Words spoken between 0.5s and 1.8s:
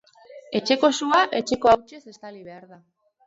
Etxeko sua etxeko